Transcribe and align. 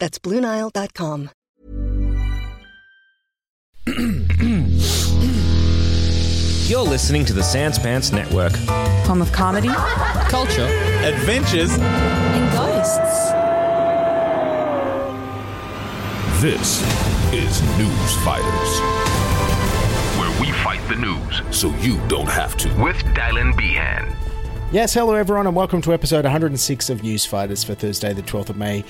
That's 0.00 0.18
BlueNile.com. 0.18 1.30
You're 6.66 6.82
listening 6.82 7.24
to 7.26 7.32
the 7.32 7.42
Sans 7.42 7.78
Pants 7.78 8.10
Network. 8.10 8.52
Home 9.06 9.20
of 9.20 9.30
comedy 9.32 9.68
culture, 10.28 10.66
adventures, 11.04 11.70
and 11.78 12.52
ghosts. 12.52 13.30
This 16.40 16.80
is 17.34 17.60
News 17.76 18.14
Fighters, 18.24 18.80
where 20.18 20.40
we 20.40 20.52
fight 20.62 20.80
the 20.88 20.96
news 20.96 21.42
so 21.54 21.68
you 21.80 22.00
don't 22.08 22.28
have 22.30 22.56
to. 22.58 22.68
With 22.82 22.96
Dylan 23.14 23.56
Behan. 23.56 24.16
Yes, 24.72 24.94
hello 24.94 25.14
everyone, 25.14 25.48
and 25.48 25.56
welcome 25.56 25.82
to 25.82 25.92
episode 25.92 26.24
106 26.24 26.88
of 26.90 27.02
News 27.02 27.26
Fighters 27.26 27.64
for 27.64 27.74
Thursday, 27.74 28.12
the 28.12 28.22
12th 28.22 28.50
of 28.50 28.56
May, 28.56 28.84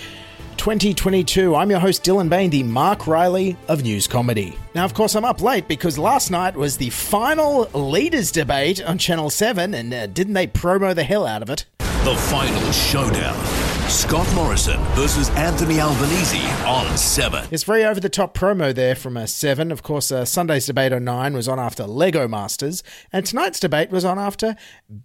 2022. 0.60 1.56
I'm 1.56 1.70
your 1.70 1.80
host, 1.80 2.04
Dylan 2.04 2.28
Behan, 2.28 2.50
the 2.50 2.62
Mark 2.62 3.06
Riley 3.06 3.56
of 3.68 3.82
News 3.82 4.06
Comedy. 4.06 4.54
Now, 4.74 4.84
of 4.84 4.92
course, 4.92 5.16
I'm 5.16 5.24
up 5.24 5.40
late 5.40 5.66
because 5.66 5.96
last 5.96 6.30
night 6.30 6.54
was 6.54 6.76
the 6.76 6.90
final 6.90 7.62
leaders 7.72 8.30
debate 8.30 8.84
on 8.84 8.98
Channel 8.98 9.30
7, 9.30 9.72
and 9.72 9.94
uh, 9.94 10.06
didn't 10.08 10.34
they 10.34 10.46
promo 10.46 10.94
the 10.94 11.02
hell 11.02 11.26
out 11.26 11.40
of 11.40 11.48
it? 11.48 11.64
The 11.78 12.14
final 12.14 12.72
showdown. 12.72 13.69
Scott 13.90 14.32
Morrison 14.36 14.80
versus 14.94 15.30
Anthony 15.30 15.80
Albanese 15.80 16.46
on 16.64 16.96
7. 16.96 17.48
It's 17.50 17.64
very 17.64 17.84
over 17.84 17.98
the 17.98 18.08
top 18.08 18.34
promo 18.34 18.72
there 18.72 18.94
from 18.94 19.16
a 19.16 19.26
7. 19.26 19.72
Of 19.72 19.82
course, 19.82 20.12
uh, 20.12 20.24
Sunday's 20.24 20.66
debate 20.66 20.92
on 20.92 21.02
9 21.02 21.34
was 21.34 21.48
on 21.48 21.58
after 21.58 21.84
Lego 21.84 22.28
Masters, 22.28 22.84
and 23.12 23.26
tonight's 23.26 23.58
debate 23.58 23.90
was 23.90 24.04
on 24.04 24.16
after 24.16 24.54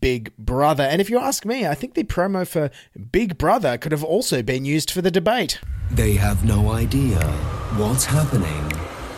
Big 0.02 0.38
Brother. 0.38 0.84
And 0.84 1.02
if 1.02 1.10
you 1.10 1.18
ask 1.18 1.46
me, 1.46 1.66
I 1.66 1.74
think 1.74 1.96
the 1.96 2.04
promo 2.04 2.48
for 2.48 2.70
Big 3.12 3.40
Brother 3.40 3.80
could 3.80 3.92
have 3.92 4.04
also 4.04 4.44
been 4.44 4.66
used 4.66 4.92
for 4.92 5.02
the 5.02 5.10
debate. 5.10 5.60
They 5.90 6.14
have 6.14 6.46
no 6.46 6.70
idea 6.70 7.20
what's 7.78 8.06
happening 8.06 8.72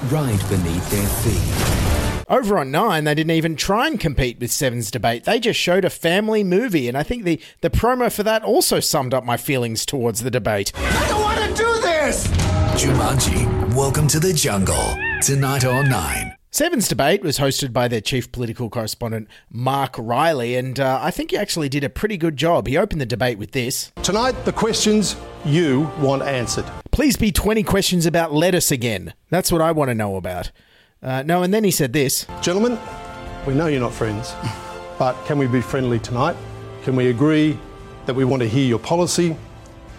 right 0.09 0.49
beneath 0.49 0.89
their 0.89 1.07
feet. 1.07 1.96
Over 2.29 2.57
on 2.57 2.71
Nine, 2.71 3.05
they 3.05 3.15
didn't 3.15 3.31
even 3.31 3.55
try 3.55 3.87
and 3.87 3.97
compete 3.97 4.37
with 4.37 4.51
Seven's 4.51 4.91
debate. 4.91 5.23
They 5.23 5.39
just 5.39 5.57
showed 5.57 5.85
a 5.85 5.89
family 5.89 6.43
movie, 6.43 6.89
and 6.89 6.97
I 6.97 7.03
think 7.03 7.23
the, 7.23 7.39
the 7.61 7.69
promo 7.69 8.11
for 8.11 8.23
that 8.23 8.43
also 8.43 8.81
summed 8.81 9.13
up 9.13 9.23
my 9.23 9.37
feelings 9.37 9.85
towards 9.85 10.23
the 10.23 10.29
debate. 10.29 10.73
I 10.75 11.07
don't 11.07 11.21
want 11.21 11.39
to 11.39 11.47
do 11.55 11.73
this! 11.79 12.27
Jumanji, 12.75 13.73
welcome 13.73 14.09
to 14.09 14.19
the 14.19 14.33
jungle. 14.33 14.97
Tonight 15.21 15.63
on 15.63 15.87
Nine. 15.87 16.35
Seven's 16.51 16.89
debate 16.89 17.23
was 17.23 17.39
hosted 17.39 17.71
by 17.71 17.87
their 17.87 18.01
chief 18.01 18.29
political 18.33 18.69
correspondent, 18.69 19.29
Mark 19.49 19.95
Riley, 19.97 20.57
and 20.57 20.77
uh, 20.81 20.99
I 21.01 21.11
think 21.11 21.31
he 21.31 21.37
actually 21.37 21.69
did 21.69 21.85
a 21.85 21.89
pretty 21.89 22.17
good 22.17 22.35
job. 22.35 22.67
He 22.67 22.77
opened 22.77 22.99
the 22.99 23.05
debate 23.05 23.37
with 23.37 23.51
this 23.51 23.93
Tonight, 24.03 24.33
the 24.43 24.51
questions 24.51 25.15
you 25.45 25.89
want 25.99 26.23
answered. 26.23 26.65
Please 26.91 27.15
be 27.15 27.31
20 27.31 27.63
questions 27.63 28.05
about 28.05 28.33
lettuce 28.33 28.69
again. 28.69 29.13
That's 29.29 29.49
what 29.49 29.61
I 29.61 29.71
want 29.71 29.91
to 29.91 29.95
know 29.95 30.17
about. 30.17 30.51
Uh, 31.01 31.21
no, 31.23 31.43
and 31.43 31.53
then 31.53 31.63
he 31.63 31.71
said 31.71 31.93
this 31.93 32.25
Gentlemen, 32.41 32.77
we 33.45 33.53
know 33.53 33.67
you're 33.67 33.79
not 33.79 33.93
friends, 33.93 34.33
but 34.97 35.13
can 35.25 35.37
we 35.37 35.47
be 35.47 35.61
friendly 35.61 35.99
tonight? 35.99 36.35
Can 36.83 36.95
we 36.95 37.09
agree 37.09 37.57
that 38.05 38.15
we 38.15 38.25
want 38.25 38.41
to 38.41 38.47
hear 38.47 38.65
your 38.65 38.79
policy 38.79 39.35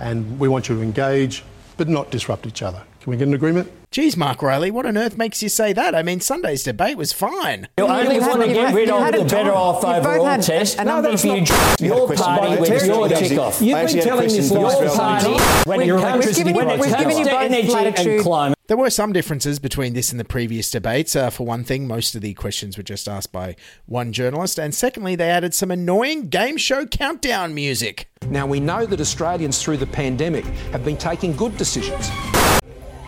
and 0.01 0.39
we 0.39 0.49
want 0.49 0.69
you 0.69 0.75
to 0.75 0.83
engage 0.83 1.45
but 1.77 1.89
not 1.89 2.11
disrupt 2.11 2.47
each 2.47 2.63
other? 2.63 2.83
Can 3.01 3.11
we 3.13 3.17
get 3.17 3.29
an 3.29 3.35
agreement? 3.35 3.71
Geez, 3.91 4.19
Mark 4.19 4.43
Riley, 4.43 4.71
what 4.71 4.85
on 4.85 4.99
earth 4.99 5.17
makes 5.17 5.43
you 5.43 5.49
say 5.49 5.73
that? 5.73 5.95
I 5.95 6.03
mean, 6.03 6.21
Sunday's 6.21 6.63
debate 6.63 6.99
was 6.99 7.15
fine. 7.15 7.69
You 7.79 7.87
only 7.87 8.21
want 8.21 8.43
to 8.43 8.49
get 8.49 8.75
rid 8.75 8.91
of 8.91 9.13
the 9.13 9.25
better 9.25 9.53
off 9.53 9.83
overall 9.83 10.39
test. 10.43 10.77
No, 10.85 11.01
that's 11.01 11.25
if 11.25 11.49
you 11.81 11.87
your 11.87 12.07
party 12.15 12.61
with 12.61 12.85
your 12.85 13.09
tick 13.09 13.39
off. 13.39 13.63
You've 13.63 13.87
been 13.87 14.03
telling 14.03 14.29
this 14.29 14.51
lie 14.51 14.79
Your 14.79 14.95
party, 14.95 15.43
when 15.65 15.87
your 15.87 15.97
electricity, 15.97 16.53
when 16.53 16.69
it 16.69 16.83
comes 16.83 17.17
to 17.17 17.39
energy 17.39 17.73
and 18.13 18.23
climate. 18.23 18.59
There 18.67 18.77
were 18.77 18.91
some 18.91 19.15
differences 19.15 19.59
between 19.59 19.95
this 19.95 20.11
and 20.11 20.21
the 20.21 20.25
previous 20.27 20.71
debates. 20.71 21.17
Uh, 21.17 21.31
for 21.31 21.47
one 21.47 21.65
thing, 21.65 21.89
most 21.89 22.15
of 22.15 22.21
the 22.21 22.35
questions 22.35 22.77
were 22.77 22.83
just 22.83 23.09
asked 23.09 23.33
by 23.33 23.57
one 23.87 24.13
journalist. 24.13 24.59
And 24.59 24.75
secondly, 24.75 25.17
they 25.17 25.31
added 25.31 25.55
some 25.55 25.71
annoying 25.71 26.29
game 26.29 26.59
show 26.59 26.85
countdown 26.85 27.55
music. 27.55 28.11
Now, 28.27 28.47
we 28.47 28.61
know 28.61 28.85
that 28.85 29.01
Australians 29.01 29.63
through 29.63 29.79
the 29.79 29.87
pandemic 29.87 30.45
have 30.73 30.85
been 30.85 30.99
taking 30.99 31.35
good 31.35 31.57
decisions. 31.57 32.11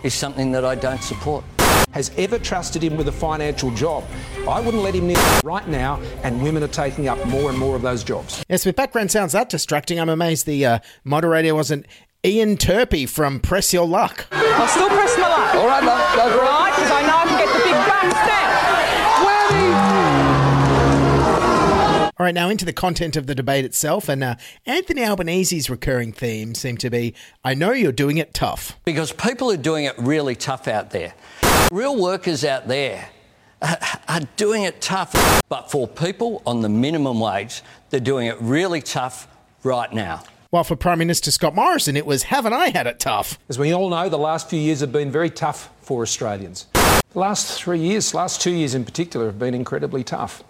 Is 0.03 0.13
something 0.13 0.51
that 0.53 0.65
I 0.65 0.75
don't 0.75 1.03
support. 1.03 1.43
Has 1.91 2.11
ever 2.17 2.39
trusted 2.39 2.83
him 2.83 2.97
with 2.97 3.07
a 3.07 3.11
financial 3.11 3.69
job. 3.71 4.03
I 4.49 4.59
wouldn't 4.59 4.81
let 4.81 4.95
him 4.95 5.07
near 5.07 5.17
right 5.43 5.67
now, 5.67 6.01
and 6.23 6.41
women 6.41 6.63
are 6.63 6.67
taking 6.69 7.07
up 7.07 7.23
more 7.27 7.49
and 7.49 7.59
more 7.59 7.75
of 7.75 7.81
those 7.81 8.03
jobs. 8.03 8.43
Yes, 8.49 8.65
with 8.65 8.75
background 8.75 9.11
sounds 9.11 9.33
that 9.33 9.49
distracting, 9.49 9.99
I'm 9.99 10.09
amazed 10.09 10.45
the 10.45 10.65
uh, 10.65 10.79
moderator 11.03 11.53
wasn't 11.53 11.85
Ian 12.25 12.57
Turpie 12.57 13.07
from 13.07 13.39
Press 13.39 13.73
Your 13.73 13.87
Luck. 13.87 14.25
I'll 14.31 14.67
still 14.67 14.89
press 14.89 15.17
my 15.17 15.29
luck. 15.29 15.55
All 15.55 15.67
right, 15.67 15.83
love, 15.83 16.15
go 16.15 16.29
for 16.29 16.43
it. 16.43 16.47
Right, 16.47 16.73
because 16.75 16.91
I 16.91 17.01
know 17.05 17.17
I 17.17 17.25
can 17.27 17.37
get 17.37 17.53
the 17.53 17.63
big 17.63 17.75
bucks 17.75 18.27
now. 18.27 19.30
All 22.21 22.25
right, 22.25 22.35
now 22.35 22.49
into 22.49 22.65
the 22.65 22.71
content 22.71 23.15
of 23.15 23.25
the 23.25 23.33
debate 23.33 23.65
itself. 23.65 24.07
And 24.07 24.23
uh, 24.23 24.35
Anthony 24.67 25.01
Albanese's 25.01 25.71
recurring 25.71 26.11
theme 26.11 26.53
seemed 26.53 26.79
to 26.81 26.91
be 26.91 27.15
I 27.43 27.55
know 27.55 27.71
you're 27.71 27.91
doing 27.91 28.19
it 28.19 28.31
tough. 28.31 28.77
Because 28.85 29.11
people 29.11 29.49
are 29.49 29.57
doing 29.57 29.85
it 29.85 29.95
really 29.97 30.35
tough 30.35 30.67
out 30.67 30.91
there. 30.91 31.15
Real 31.71 31.99
workers 31.99 32.45
out 32.45 32.67
there 32.67 33.09
are 34.07 34.21
doing 34.35 34.61
it 34.61 34.81
tough. 34.81 35.15
But 35.49 35.71
for 35.71 35.87
people 35.87 36.43
on 36.45 36.61
the 36.61 36.69
minimum 36.69 37.19
wage, 37.19 37.63
they're 37.89 37.99
doing 37.99 38.27
it 38.27 38.37
really 38.39 38.83
tough 38.83 39.27
right 39.63 39.91
now. 39.91 40.21
While 40.51 40.63
for 40.63 40.75
Prime 40.75 40.99
Minister 40.99 41.31
Scott 41.31 41.55
Morrison, 41.55 41.97
it 41.97 42.05
was 42.05 42.21
haven't 42.21 42.53
I 42.53 42.69
had 42.69 42.85
it 42.85 42.99
tough? 42.99 43.39
As 43.49 43.57
we 43.57 43.73
all 43.73 43.89
know, 43.89 44.09
the 44.09 44.19
last 44.19 44.47
few 44.47 44.59
years 44.59 44.81
have 44.81 44.91
been 44.91 45.09
very 45.09 45.31
tough 45.31 45.71
for 45.81 46.03
Australians. 46.03 46.67
The 46.73 47.19
last 47.19 47.59
three 47.59 47.79
years, 47.79 48.13
last 48.13 48.41
two 48.41 48.51
years 48.51 48.75
in 48.75 48.85
particular, 48.85 49.25
have 49.25 49.39
been 49.39 49.55
incredibly 49.55 50.03
tough. 50.03 50.43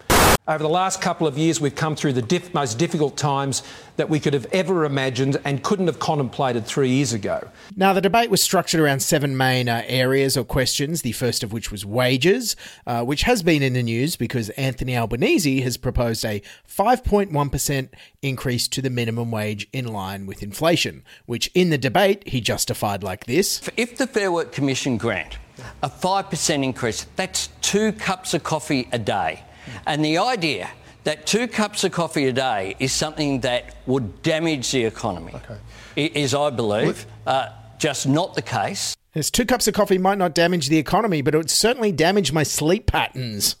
Over 0.48 0.64
the 0.64 0.68
last 0.68 1.00
couple 1.00 1.28
of 1.28 1.38
years, 1.38 1.60
we've 1.60 1.76
come 1.76 1.94
through 1.94 2.14
the 2.14 2.22
diff- 2.22 2.52
most 2.52 2.76
difficult 2.76 3.16
times 3.16 3.62
that 3.94 4.10
we 4.10 4.18
could 4.18 4.34
have 4.34 4.46
ever 4.46 4.84
imagined 4.84 5.40
and 5.44 5.62
couldn't 5.62 5.86
have 5.86 6.00
contemplated 6.00 6.66
three 6.66 6.88
years 6.88 7.12
ago. 7.12 7.48
Now, 7.76 7.92
the 7.92 8.00
debate 8.00 8.28
was 8.28 8.42
structured 8.42 8.80
around 8.80 9.00
seven 9.00 9.36
main 9.36 9.68
uh, 9.68 9.84
areas 9.86 10.36
or 10.36 10.42
questions, 10.42 11.02
the 11.02 11.12
first 11.12 11.44
of 11.44 11.52
which 11.52 11.70
was 11.70 11.86
wages, 11.86 12.56
uh, 12.88 13.04
which 13.04 13.22
has 13.22 13.44
been 13.44 13.62
in 13.62 13.74
the 13.74 13.84
news 13.84 14.16
because 14.16 14.50
Anthony 14.50 14.96
Albanese 14.96 15.60
has 15.60 15.76
proposed 15.76 16.24
a 16.24 16.42
5.1% 16.68 17.88
increase 18.22 18.66
to 18.66 18.82
the 18.82 18.90
minimum 18.90 19.30
wage 19.30 19.68
in 19.72 19.86
line 19.92 20.26
with 20.26 20.42
inflation, 20.42 21.04
which 21.24 21.52
in 21.54 21.70
the 21.70 21.78
debate 21.78 22.26
he 22.26 22.40
justified 22.40 23.04
like 23.04 23.26
this 23.26 23.62
If 23.76 23.96
the 23.96 24.08
Fair 24.08 24.32
Work 24.32 24.50
Commission 24.50 24.96
grant 24.96 25.38
A 25.84 25.88
5% 25.88 26.64
increase, 26.64 27.06
that's 27.14 27.48
two 27.60 27.92
cups 27.92 28.34
of 28.34 28.42
coffee 28.42 28.88
a 28.90 28.98
day. 28.98 29.44
And 29.86 30.04
the 30.04 30.18
idea 30.18 30.70
that 31.04 31.26
two 31.26 31.48
cups 31.48 31.84
of 31.84 31.92
coffee 31.92 32.26
a 32.26 32.32
day 32.32 32.76
is 32.78 32.92
something 32.92 33.40
that 33.40 33.76
would 33.86 34.22
damage 34.22 34.70
the 34.70 34.84
economy 34.84 35.34
okay. 35.34 35.58
is, 35.96 36.34
I 36.34 36.50
believe, 36.50 37.06
uh, 37.26 37.48
just 37.78 38.06
not 38.06 38.34
the 38.34 38.42
case. 38.42 38.96
Yes, 39.14 39.30
two 39.30 39.44
cups 39.44 39.68
of 39.68 39.74
coffee 39.74 39.98
might 39.98 40.18
not 40.18 40.34
damage 40.34 40.68
the 40.68 40.78
economy, 40.78 41.20
but 41.20 41.34
it 41.34 41.38
would 41.38 41.50
certainly 41.50 41.92
damage 41.92 42.32
my 42.32 42.44
sleep 42.44 42.86
patterns 42.86 43.56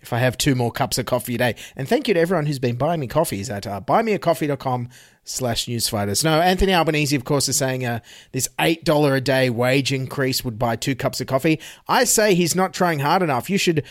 if 0.00 0.12
I 0.12 0.18
have 0.18 0.38
two 0.38 0.54
more 0.54 0.72
cups 0.72 0.98
of 0.98 1.06
coffee 1.06 1.34
a 1.34 1.38
day. 1.38 1.54
And 1.76 1.88
thank 1.88 2.08
you 2.08 2.14
to 2.14 2.20
everyone 2.20 2.46
who's 2.46 2.58
been 2.58 2.76
buying 2.76 3.00
me 3.00 3.06
coffees 3.06 3.50
at 3.50 3.66
uh, 3.66 3.80
buymeacoffee.com 3.80 4.88
slash 5.24 5.66
newsfighters. 5.66 6.24
No, 6.24 6.40
Anthony 6.40 6.72
Albanese, 6.72 7.16
of 7.16 7.24
course, 7.24 7.48
is 7.48 7.56
saying 7.56 7.84
uh, 7.84 8.00
this 8.32 8.48
$8 8.58 9.16
a 9.16 9.20
day 9.20 9.50
wage 9.50 9.92
increase 9.92 10.44
would 10.44 10.58
buy 10.58 10.76
two 10.76 10.94
cups 10.94 11.20
of 11.20 11.26
coffee. 11.26 11.60
I 11.86 12.04
say 12.04 12.34
he's 12.34 12.56
not 12.56 12.72
trying 12.72 13.00
hard 13.00 13.22
enough. 13.22 13.50
You 13.50 13.58
should 13.58 13.84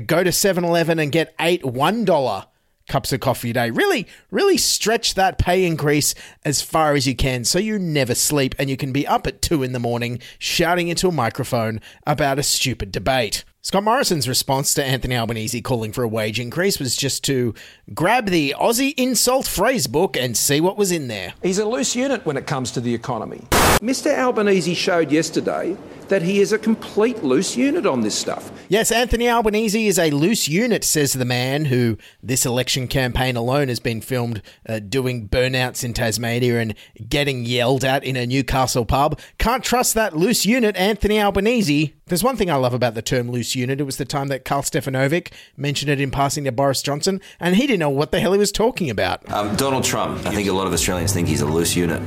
go 0.00 0.24
to 0.24 0.30
7-Eleven 0.30 0.98
and 0.98 1.12
get 1.12 1.34
eight 1.40 1.62
$1 1.62 2.46
cups 2.88 3.12
of 3.12 3.20
coffee 3.20 3.50
a 3.50 3.52
day. 3.52 3.70
Really, 3.70 4.06
really 4.30 4.56
stretch 4.56 5.14
that 5.14 5.38
pay 5.38 5.64
increase 5.64 6.14
as 6.44 6.62
far 6.62 6.94
as 6.94 7.06
you 7.06 7.14
can 7.14 7.44
so 7.44 7.58
you 7.58 7.78
never 7.78 8.14
sleep 8.14 8.54
and 8.58 8.68
you 8.68 8.76
can 8.76 8.92
be 8.92 9.06
up 9.06 9.26
at 9.26 9.42
2 9.42 9.62
in 9.62 9.72
the 9.72 9.78
morning 9.78 10.18
shouting 10.38 10.88
into 10.88 11.08
a 11.08 11.12
microphone 11.12 11.80
about 12.06 12.38
a 12.38 12.42
stupid 12.42 12.92
debate. 12.92 13.44
Scott 13.64 13.84
Morrison's 13.84 14.28
response 14.28 14.74
to 14.74 14.84
Anthony 14.84 15.16
Albanese 15.16 15.62
calling 15.62 15.92
for 15.92 16.02
a 16.02 16.08
wage 16.08 16.40
increase 16.40 16.80
was 16.80 16.96
just 16.96 17.22
to 17.22 17.54
grab 17.94 18.26
the 18.26 18.56
Aussie 18.58 18.92
insult 18.96 19.46
phrase 19.46 19.86
book 19.86 20.16
and 20.16 20.36
see 20.36 20.60
what 20.60 20.76
was 20.76 20.90
in 20.90 21.06
there. 21.06 21.34
He's 21.44 21.60
a 21.60 21.64
loose 21.64 21.94
unit 21.94 22.26
when 22.26 22.36
it 22.36 22.44
comes 22.44 22.72
to 22.72 22.80
the 22.80 22.92
economy. 22.92 23.46
Mr. 23.80 24.18
Albanese 24.18 24.74
showed 24.74 25.12
yesterday 25.12 25.76
that 26.08 26.22
he 26.22 26.40
is 26.40 26.52
a 26.52 26.58
complete 26.58 27.22
loose 27.22 27.56
unit 27.56 27.86
on 27.86 28.00
this 28.00 28.18
stuff. 28.18 28.50
Yes, 28.68 28.90
Anthony 28.90 29.30
Albanese 29.30 29.86
is 29.86 29.98
a 29.98 30.10
loose 30.10 30.48
unit, 30.48 30.82
says 30.82 31.12
the 31.12 31.24
man 31.24 31.66
who 31.66 31.98
this 32.20 32.44
election 32.44 32.88
campaign 32.88 33.36
alone 33.36 33.68
has 33.68 33.78
been 33.78 34.00
filmed 34.00 34.42
uh, 34.68 34.80
doing 34.80 35.28
burnouts 35.28 35.84
in 35.84 35.94
Tasmania 35.94 36.58
and 36.58 36.74
getting 37.08 37.44
yelled 37.44 37.84
at 37.84 38.02
in 38.02 38.16
a 38.16 38.26
Newcastle 38.26 38.84
pub. 38.84 39.20
Can't 39.38 39.62
trust 39.62 39.94
that 39.94 40.16
loose 40.16 40.44
unit, 40.44 40.76
Anthony 40.76 41.20
Albanese. 41.20 41.94
There's 42.12 42.22
one 42.22 42.36
thing 42.36 42.50
I 42.50 42.56
love 42.56 42.74
about 42.74 42.94
the 42.94 43.00
term 43.00 43.30
loose 43.30 43.56
unit. 43.56 43.80
It 43.80 43.84
was 43.84 43.96
the 43.96 44.04
time 44.04 44.28
that 44.28 44.44
Karl 44.44 44.60
Stefanovic 44.60 45.32
mentioned 45.56 45.90
it 45.90 45.98
in 45.98 46.10
passing 46.10 46.44
to 46.44 46.52
Boris 46.52 46.82
Johnson, 46.82 47.22
and 47.40 47.56
he 47.56 47.66
didn't 47.66 47.78
know 47.78 47.88
what 47.88 48.12
the 48.12 48.20
hell 48.20 48.34
he 48.34 48.38
was 48.38 48.52
talking 48.52 48.90
about. 48.90 49.26
Um, 49.32 49.56
Donald 49.56 49.82
Trump. 49.82 50.26
I 50.26 50.34
think 50.34 50.46
a 50.46 50.52
lot 50.52 50.66
of 50.66 50.74
Australians 50.74 51.14
think 51.14 51.26
he's 51.26 51.40
a 51.40 51.46
loose 51.46 51.74
unit 51.74 52.02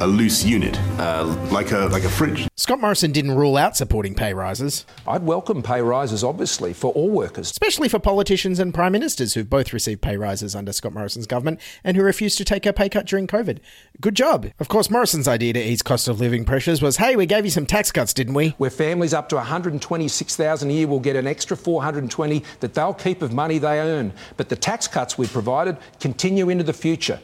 a 0.00 0.06
loose 0.06 0.44
unit, 0.44 0.78
uh, 0.98 1.24
like 1.50 1.72
a 1.72 1.86
like 1.86 2.04
a 2.04 2.08
fridge. 2.08 2.48
Scott 2.56 2.80
Morrison 2.80 3.12
didn't 3.12 3.32
rule 3.32 3.56
out 3.56 3.76
supporting 3.76 4.14
pay 4.14 4.34
rises. 4.34 4.84
I'd 5.06 5.22
welcome 5.22 5.62
pay 5.62 5.80
rises, 5.80 6.22
obviously, 6.22 6.72
for 6.72 6.92
all 6.92 7.08
workers, 7.08 7.50
especially 7.50 7.88
for 7.88 7.98
politicians 7.98 8.58
and 8.58 8.74
prime 8.74 8.92
ministers 8.92 9.34
who've 9.34 9.48
both 9.48 9.72
received 9.72 10.02
pay 10.02 10.16
rises 10.16 10.54
under 10.54 10.72
Scott 10.72 10.92
Morrison's 10.92 11.26
government 11.26 11.60
and 11.82 11.96
who 11.96 12.02
refused 12.02 12.36
to 12.38 12.44
take 12.44 12.66
a 12.66 12.72
pay 12.72 12.88
cut 12.88 13.06
during 13.06 13.26
COVID. 13.26 13.58
Good 14.00 14.14
job. 14.14 14.50
Of 14.58 14.68
course, 14.68 14.90
Morrison's 14.90 15.28
idea 15.28 15.54
to 15.54 15.62
ease 15.62 15.82
cost 15.82 16.08
of 16.08 16.20
living 16.20 16.44
pressures 16.44 16.82
was, 16.82 16.98
"Hey, 16.98 17.16
we 17.16 17.26
gave 17.26 17.44
you 17.44 17.50
some 17.50 17.66
tax 17.66 17.90
cuts, 17.90 18.12
didn't 18.12 18.34
we?" 18.34 18.50
Where 18.58 18.70
families 18.70 19.14
up 19.14 19.28
to 19.30 19.36
126,000 19.36 20.70
a 20.70 20.72
year 20.72 20.86
will 20.86 21.00
get 21.00 21.16
an 21.16 21.26
extra 21.26 21.56
420 21.56 22.42
that 22.60 22.74
they'll 22.74 22.94
keep 22.94 23.22
of 23.22 23.32
money 23.32 23.58
they 23.58 23.80
earn, 23.80 24.12
but 24.36 24.48
the 24.48 24.56
tax 24.56 24.86
cuts 24.86 25.16
we 25.16 25.26
provided 25.26 25.76
continue 26.00 26.50
into 26.50 26.64
the 26.64 26.72
future 26.72 27.18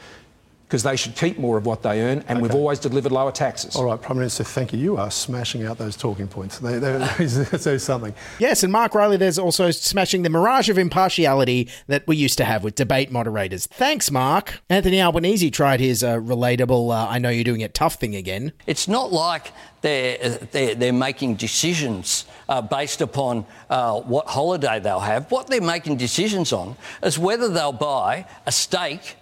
because 0.73 0.85
they 0.85 0.97
should 0.97 1.15
keep 1.15 1.39
more 1.39 1.59
of 1.59 1.67
what 1.67 1.83
they 1.83 2.01
earn, 2.01 2.25
and 2.29 2.39
okay. 2.39 2.41
we've 2.41 2.55
always 2.55 2.79
delivered 2.79 3.13
lower 3.13 3.31
taxes. 3.31 3.77
All 3.77 3.85
right, 3.85 4.01
Prime 4.01 4.17
Minister, 4.17 4.43
thank 4.43 4.73
you. 4.73 4.79
You 4.79 4.97
are 4.97 5.11
smashing 5.11 5.67
out 5.67 5.77
those 5.77 5.99
talking 5.99 6.27
points. 6.27 6.61
They, 6.61 6.79
there's 6.79 7.83
something. 7.85 8.15
Yes, 8.39 8.63
and 8.63 8.73
Mark 8.73 8.95
Riley, 8.95 9.19
there's 9.19 9.39
also 9.39 9.71
smashing 9.71 10.23
the 10.23 10.31
mirage 10.31 10.71
of 10.71 10.79
impartiality 10.79 11.69
that 11.89 12.07
we 12.07 12.17
used 12.17 12.39
to 12.39 12.45
have 12.45 12.65
with 12.65 12.75
debate 12.75 13.13
moderators. 13.13 13.67
Thanks, 13.67 14.11
Mark. 14.11 14.63
Anthony 14.71 15.03
Albanese 15.03 15.51
tried 15.51 15.79
his 15.79 16.03
uh, 16.03 16.17
relatable, 16.17 16.91
uh, 16.91 17.07
I 17.07 17.19
know 17.19 17.29
you're 17.29 17.45
doing 17.45 17.61
it 17.61 17.75
tough 17.75 17.97
thing 17.97 18.17
again. 18.17 18.55
It's 18.67 18.89
not 18.89 19.13
like 19.13 19.53
they're, 19.83 20.39
they're, 20.53 20.75
they're 20.75 20.93
making 20.95 21.35
decisions 21.35 22.25
uh, 22.49 22.63
based 22.63 23.03
upon 23.03 23.45
uh, 23.69 24.01
what 24.01 24.27
holiday 24.27 24.81
they'll 24.81 25.01
have. 25.01 25.31
What 25.31 25.49
they're 25.49 25.61
making 25.61 25.99
decisions 25.99 26.51
on 26.51 26.77
is 27.03 27.19
whether 27.19 27.51
they'll 27.51 27.73
buy 27.73 28.25
a 28.47 28.53
steak 28.53 29.19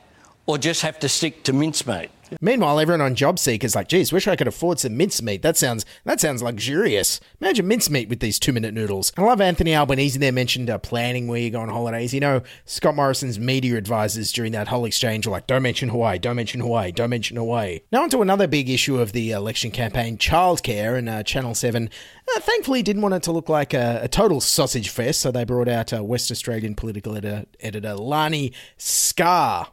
or 0.50 0.58
just 0.58 0.82
have 0.82 0.98
to 0.98 1.08
stick 1.08 1.44
to 1.44 1.52
mincemeat. 1.52 2.10
Meanwhile, 2.40 2.78
everyone 2.78 3.00
on 3.00 3.14
job 3.14 3.38
seekers 3.38 3.74
like, 3.74 3.88
geez, 3.88 4.12
wish 4.12 4.28
I 4.28 4.36
could 4.36 4.46
afford 4.46 4.78
some 4.78 4.96
mincemeat. 4.96 5.42
That 5.42 5.56
sounds 5.56 5.84
that 6.04 6.20
sounds 6.20 6.42
luxurious. 6.42 7.20
Imagine 7.40 7.66
mincemeat 7.66 8.08
with 8.08 8.20
these 8.20 8.38
two 8.38 8.52
minute 8.52 8.74
noodles. 8.74 9.12
I 9.16 9.22
love 9.22 9.40
Anthony 9.40 9.74
Albanese 9.74 10.18
there 10.18 10.32
mentioned 10.32 10.70
uh, 10.70 10.78
planning 10.78 11.26
where 11.26 11.40
you 11.40 11.50
go 11.50 11.60
on 11.60 11.68
holidays. 11.68 12.14
You 12.14 12.20
know, 12.20 12.42
Scott 12.64 12.94
Morrison's 12.94 13.38
media 13.38 13.76
advisors 13.76 14.32
during 14.32 14.52
that 14.52 14.68
whole 14.68 14.84
exchange 14.84 15.26
were 15.26 15.32
like, 15.32 15.46
don't 15.46 15.62
mention 15.62 15.88
Hawaii, 15.88 16.18
don't 16.18 16.36
mention 16.36 16.60
Hawaii, 16.60 16.92
don't 16.92 17.10
mention 17.10 17.36
Hawaii. 17.36 17.80
Now 17.90 18.02
on 18.02 18.10
to 18.10 18.22
another 18.22 18.46
big 18.46 18.68
issue 18.68 19.00
of 19.00 19.12
the 19.12 19.32
election 19.32 19.70
campaign, 19.70 20.18
childcare, 20.18 20.96
and 20.96 21.08
uh, 21.08 21.22
Channel 21.22 21.54
7 21.54 21.90
uh, 22.36 22.40
thankfully 22.40 22.82
didn't 22.82 23.02
want 23.02 23.14
it 23.14 23.22
to 23.24 23.32
look 23.32 23.48
like 23.48 23.74
a, 23.74 24.00
a 24.02 24.08
total 24.08 24.40
sausage 24.40 24.88
fest, 24.88 25.20
so 25.20 25.30
they 25.32 25.44
brought 25.44 25.68
out 25.68 25.92
uh, 25.92 26.04
West 26.04 26.30
Australian 26.30 26.74
political 26.76 27.16
editor, 27.16 27.46
editor 27.60 27.94
Lanai 27.94 28.52
Scarr 28.78 29.68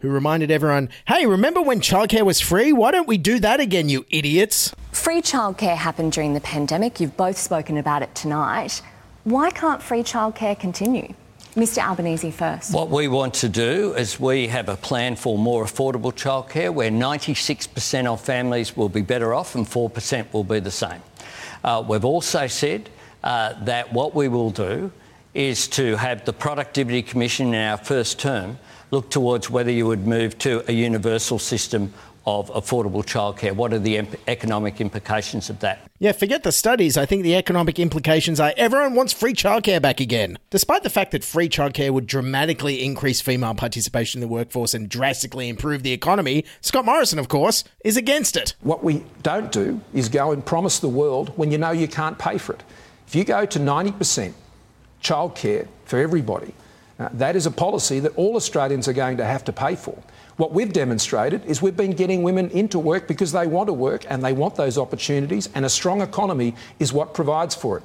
who 0.00 0.08
reminded 0.08 0.50
everyone, 0.50 0.88
hey, 1.08 1.26
remember 1.26 1.60
when 1.60 1.80
childcare 1.80 2.24
was 2.24 2.40
free? 2.40 2.72
Why 2.72 2.92
don't 2.92 3.08
we 3.08 3.18
do 3.18 3.40
that 3.40 3.58
again, 3.58 3.88
you 3.88 4.06
idiots? 4.10 4.72
Free 4.92 5.20
childcare 5.20 5.76
happened 5.76 6.12
during 6.12 6.34
the 6.34 6.40
pandemic. 6.40 7.00
You've 7.00 7.16
both 7.16 7.36
spoken 7.36 7.76
about 7.76 8.02
it 8.02 8.14
tonight. 8.14 8.80
Why 9.24 9.50
can't 9.50 9.82
free 9.82 10.04
childcare 10.04 10.58
continue? 10.58 11.14
Mr 11.56 11.78
Albanese 11.78 12.30
first. 12.30 12.72
What 12.72 12.90
we 12.90 13.08
want 13.08 13.34
to 13.34 13.48
do 13.48 13.94
is 13.94 14.20
we 14.20 14.46
have 14.46 14.68
a 14.68 14.76
plan 14.76 15.16
for 15.16 15.36
more 15.36 15.64
affordable 15.64 16.12
childcare 16.12 16.72
where 16.72 16.90
96% 16.90 18.06
of 18.06 18.20
families 18.20 18.76
will 18.76 18.88
be 18.88 19.02
better 19.02 19.34
off 19.34 19.56
and 19.56 19.66
4% 19.66 20.32
will 20.32 20.44
be 20.44 20.60
the 20.60 20.70
same. 20.70 21.02
Uh, 21.64 21.84
we've 21.86 22.04
also 22.04 22.46
said 22.46 22.88
uh, 23.24 23.54
that 23.64 23.92
what 23.92 24.14
we 24.14 24.28
will 24.28 24.50
do 24.50 24.92
is 25.38 25.68
to 25.68 25.94
have 25.94 26.24
the 26.24 26.32
Productivity 26.32 27.00
Commission 27.00 27.54
in 27.54 27.54
our 27.54 27.76
first 27.76 28.18
term 28.18 28.58
look 28.90 29.08
towards 29.08 29.48
whether 29.48 29.70
you 29.70 29.86
would 29.86 30.04
move 30.04 30.36
to 30.38 30.68
a 30.68 30.72
universal 30.72 31.38
system 31.38 31.94
of 32.26 32.50
affordable 32.50 33.04
childcare. 33.04 33.52
What 33.52 33.72
are 33.72 33.78
the 33.78 34.04
economic 34.26 34.80
implications 34.80 35.48
of 35.48 35.60
that? 35.60 35.78
Yeah, 36.00 36.10
forget 36.10 36.42
the 36.42 36.50
studies. 36.50 36.96
I 36.96 37.06
think 37.06 37.22
the 37.22 37.36
economic 37.36 37.78
implications 37.78 38.40
are 38.40 38.52
everyone 38.56 38.96
wants 38.96 39.12
free 39.12 39.32
childcare 39.32 39.80
back 39.80 40.00
again. 40.00 40.38
Despite 40.50 40.82
the 40.82 40.90
fact 40.90 41.12
that 41.12 41.22
free 41.22 41.48
childcare 41.48 41.90
would 41.90 42.08
dramatically 42.08 42.84
increase 42.84 43.20
female 43.20 43.54
participation 43.54 44.20
in 44.20 44.28
the 44.28 44.34
workforce 44.34 44.74
and 44.74 44.88
drastically 44.88 45.48
improve 45.48 45.84
the 45.84 45.92
economy, 45.92 46.44
Scott 46.62 46.84
Morrison, 46.84 47.20
of 47.20 47.28
course, 47.28 47.62
is 47.84 47.96
against 47.96 48.36
it. 48.36 48.56
What 48.60 48.82
we 48.82 49.04
don't 49.22 49.52
do 49.52 49.80
is 49.94 50.08
go 50.08 50.32
and 50.32 50.44
promise 50.44 50.80
the 50.80 50.88
world 50.88 51.32
when 51.36 51.52
you 51.52 51.58
know 51.58 51.70
you 51.70 51.86
can't 51.86 52.18
pay 52.18 52.38
for 52.38 52.54
it. 52.54 52.64
If 53.06 53.14
you 53.14 53.22
go 53.22 53.46
to 53.46 53.58
90% 53.60 54.34
childcare 55.02 55.66
for 55.84 55.98
everybody, 55.98 56.54
uh, 56.98 57.08
that 57.12 57.36
is 57.36 57.46
a 57.46 57.50
policy 57.50 58.00
that 58.00 58.16
all 58.16 58.36
Australians 58.36 58.88
are 58.88 58.92
going 58.92 59.16
to 59.16 59.24
have 59.24 59.44
to 59.44 59.52
pay 59.52 59.76
for. 59.76 59.96
What 60.36 60.52
we've 60.52 60.72
demonstrated 60.72 61.44
is 61.46 61.60
we've 61.60 61.76
been 61.76 61.92
getting 61.92 62.22
women 62.22 62.50
into 62.50 62.78
work 62.78 63.08
because 63.08 63.32
they 63.32 63.46
want 63.46 63.66
to 63.68 63.72
work 63.72 64.04
and 64.08 64.24
they 64.24 64.32
want 64.32 64.54
those 64.54 64.78
opportunities, 64.78 65.48
and 65.54 65.64
a 65.64 65.68
strong 65.68 66.00
economy 66.00 66.54
is 66.78 66.92
what 66.92 67.14
provides 67.14 67.54
for 67.54 67.78
it. 67.78 67.82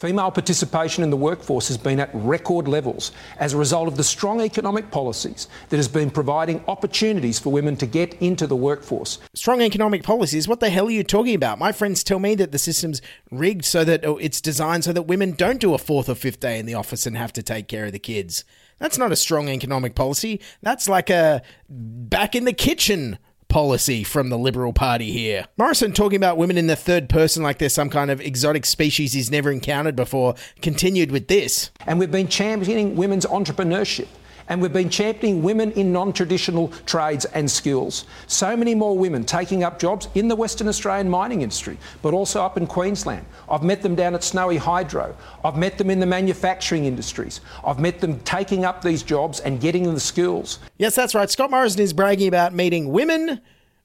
Female 0.00 0.32
participation 0.32 1.04
in 1.04 1.10
the 1.10 1.16
workforce 1.16 1.68
has 1.68 1.78
been 1.78 2.00
at 2.00 2.10
record 2.12 2.66
levels 2.66 3.12
as 3.38 3.52
a 3.52 3.56
result 3.56 3.86
of 3.86 3.96
the 3.96 4.02
strong 4.02 4.40
economic 4.40 4.90
policies 4.90 5.46
that 5.68 5.76
has 5.76 5.86
been 5.86 6.10
providing 6.10 6.60
opportunities 6.66 7.38
for 7.38 7.52
women 7.52 7.76
to 7.76 7.86
get 7.86 8.14
into 8.14 8.48
the 8.48 8.56
workforce. 8.56 9.20
Strong 9.34 9.60
economic 9.60 10.02
policies? 10.02 10.48
What 10.48 10.58
the 10.58 10.70
hell 10.70 10.88
are 10.88 10.90
you 10.90 11.04
talking 11.04 11.36
about? 11.36 11.60
My 11.60 11.70
friends 11.70 12.02
tell 12.02 12.18
me 12.18 12.34
that 12.34 12.50
the 12.50 12.58
system's 12.58 13.00
rigged 13.30 13.64
so 13.64 13.84
that 13.84 14.00
it's 14.20 14.40
designed 14.40 14.82
so 14.82 14.92
that 14.92 15.02
women 15.02 15.32
don't 15.32 15.60
do 15.60 15.72
a 15.72 15.78
fourth 15.78 16.08
or 16.08 16.16
fifth 16.16 16.40
day 16.40 16.58
in 16.58 16.66
the 16.66 16.74
office 16.74 17.06
and 17.06 17.16
have 17.16 17.32
to 17.34 17.42
take 17.42 17.68
care 17.68 17.84
of 17.84 17.92
the 17.92 18.00
kids. 18.00 18.44
That's 18.78 18.98
not 18.98 19.12
a 19.12 19.16
strong 19.16 19.48
economic 19.48 19.94
policy. 19.94 20.40
That's 20.62 20.88
like 20.88 21.10
a 21.10 21.42
back 21.68 22.34
in 22.34 22.44
the 22.44 22.52
kitchen 22.52 23.18
policy 23.52 24.02
from 24.02 24.30
the 24.30 24.38
Liberal 24.38 24.72
Party 24.72 25.12
here. 25.12 25.46
Morrison 25.58 25.92
talking 25.92 26.16
about 26.16 26.38
women 26.38 26.56
in 26.56 26.68
the 26.68 26.74
third 26.74 27.10
person 27.10 27.42
like 27.42 27.58
they're 27.58 27.68
some 27.68 27.90
kind 27.90 28.10
of 28.10 28.18
exotic 28.18 28.64
species 28.64 29.12
he's 29.12 29.30
never 29.30 29.50
encountered 29.52 29.94
before 29.94 30.34
continued 30.62 31.12
with 31.12 31.28
this. 31.28 31.70
And 31.86 31.98
we've 31.98 32.10
been 32.10 32.28
championing 32.28 32.96
women's 32.96 33.26
entrepreneurship 33.26 34.08
and 34.52 34.60
we've 34.60 34.70
been 34.70 34.90
championing 34.90 35.42
women 35.42 35.72
in 35.72 35.94
non 35.94 36.12
traditional 36.12 36.68
trades 36.84 37.24
and 37.24 37.50
skills. 37.50 38.04
So 38.26 38.54
many 38.54 38.74
more 38.74 38.98
women 38.98 39.24
taking 39.24 39.64
up 39.64 39.78
jobs 39.78 40.08
in 40.14 40.28
the 40.28 40.36
Western 40.36 40.68
Australian 40.68 41.08
mining 41.08 41.40
industry, 41.40 41.78
but 42.02 42.12
also 42.12 42.42
up 42.42 42.58
in 42.58 42.66
Queensland. 42.66 43.24
I've 43.48 43.62
met 43.62 43.80
them 43.80 43.94
down 43.94 44.14
at 44.14 44.22
Snowy 44.22 44.58
Hydro. 44.58 45.16
I've 45.42 45.56
met 45.56 45.78
them 45.78 45.88
in 45.88 46.00
the 46.00 46.06
manufacturing 46.06 46.84
industries. 46.84 47.40
I've 47.64 47.80
met 47.80 48.02
them 48.02 48.20
taking 48.20 48.66
up 48.66 48.82
these 48.82 49.02
jobs 49.02 49.40
and 49.40 49.58
getting 49.58 49.84
them 49.84 49.94
the 49.94 50.00
skills. 50.00 50.58
Yes, 50.76 50.94
that's 50.94 51.14
right. 51.14 51.30
Scott 51.30 51.50
Morrison 51.50 51.80
is 51.80 51.94
bragging 51.94 52.28
about 52.28 52.52
meeting 52.52 52.92
women 52.92 53.40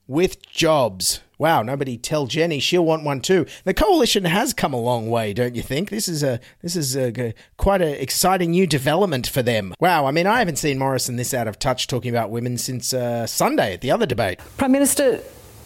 with 0.06 0.46
jobs 0.50 1.22
Wow, 1.40 1.62
nobody 1.62 1.98
tell 1.98 2.26
Jenny 2.26 2.60
she'll 2.60 2.84
want 2.84 3.04
one 3.04 3.22
too. 3.22 3.46
The 3.64 3.74
coalition 3.74 4.26
has 4.26 4.54
come 4.54 4.74
a 4.74 4.82
long 4.82 5.08
way, 5.08 5.34
don't 5.34 5.56
you 5.56 5.62
think? 5.62 5.92
This 5.92 6.08
is 6.08 6.24
a 6.24 6.40
this 6.64 6.76
is 6.76 6.98
a, 6.98 7.34
quite 7.58 7.82
an 7.82 7.90
exciting 7.90 8.52
new 8.52 8.66
development 8.66 9.28
for 9.28 9.44
them. 9.44 9.76
Wow, 9.80 10.08
I 10.08 10.12
mean, 10.12 10.26
I 10.26 10.40
haven't 10.40 10.58
seen 10.58 10.80
Morrison 10.80 11.16
this 11.16 11.36
out 11.36 11.48
of 11.48 11.60
touch 11.60 11.86
talking 11.86 12.10
about 12.10 12.32
women 12.32 12.58
since 12.58 12.92
uh, 12.92 13.28
Sunday 13.28 13.74
at 13.74 13.82
the 13.82 13.92
other 13.92 14.08
debate. 14.08 14.40
Prime 14.58 14.72
Minister, 14.72 15.22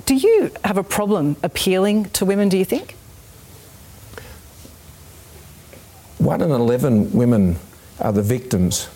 do 0.05 0.15
you 0.15 0.51
have 0.65 0.77
a 0.77 0.83
problem 0.83 1.37
appealing 1.41 2.05
to 2.09 2.25
women? 2.25 2.49
Do 2.49 2.57
you 2.57 2.65
think? 2.65 2.95
One 6.17 6.41
in 6.41 6.51
eleven 6.51 7.13
women 7.13 7.55
are 7.99 8.11
the 8.11 8.21
victims 8.21 8.89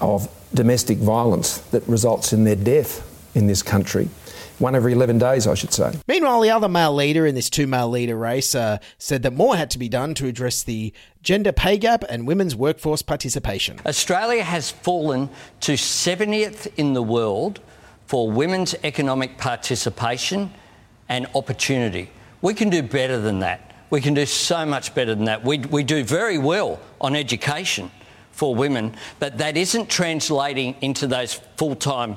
of 0.00 0.28
domestic 0.52 0.98
violence 0.98 1.58
that 1.70 1.82
results 1.88 2.32
in 2.32 2.44
their 2.44 2.56
death 2.56 3.10
in 3.34 3.46
this 3.46 3.62
country. 3.62 4.10
One 4.58 4.76
every 4.76 4.92
11 4.92 5.18
days, 5.18 5.46
I 5.46 5.54
should 5.54 5.72
say. 5.72 5.92
Meanwhile, 6.06 6.40
the 6.40 6.50
other 6.50 6.68
male 6.68 6.94
leader 6.94 7.26
in 7.26 7.34
this 7.34 7.50
two 7.50 7.66
male 7.66 7.90
leader 7.90 8.16
race 8.16 8.54
uh, 8.54 8.78
said 8.98 9.22
that 9.24 9.32
more 9.32 9.56
had 9.56 9.70
to 9.70 9.78
be 9.78 9.88
done 9.88 10.14
to 10.14 10.26
address 10.26 10.62
the 10.62 10.92
gender 11.22 11.52
pay 11.52 11.76
gap 11.76 12.04
and 12.08 12.26
women's 12.26 12.54
workforce 12.54 13.02
participation. 13.02 13.80
Australia 13.84 14.44
has 14.44 14.70
fallen 14.70 15.28
to 15.60 15.72
70th 15.72 16.72
in 16.76 16.92
the 16.92 17.02
world 17.02 17.60
for 18.06 18.30
women's 18.30 18.74
economic 18.84 19.38
participation 19.38 20.52
and 21.08 21.26
opportunity. 21.34 22.10
We 22.42 22.54
can 22.54 22.70
do 22.70 22.82
better 22.82 23.18
than 23.18 23.40
that. 23.40 23.74
We 23.90 24.00
can 24.00 24.14
do 24.14 24.26
so 24.26 24.64
much 24.66 24.94
better 24.94 25.14
than 25.14 25.24
that. 25.24 25.44
We, 25.44 25.58
we 25.58 25.82
do 25.82 26.04
very 26.04 26.38
well 26.38 26.80
on 27.00 27.16
education 27.16 27.90
for 28.32 28.54
women, 28.54 28.94
but 29.18 29.38
that 29.38 29.56
isn't 29.56 29.88
translating 29.88 30.76
into 30.80 31.06
those 31.06 31.34
full 31.56 31.76
time 31.76 32.16